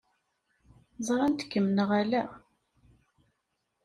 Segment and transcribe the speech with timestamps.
[1.07, 2.23] Ẓṛant-kem neɣ ala?